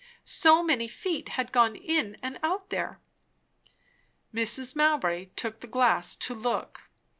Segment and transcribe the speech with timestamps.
[0.25, 2.99] So many feet had gone in and out there."
[4.33, 4.75] Mrs.
[4.75, 6.89] Mowbray took the glass to look.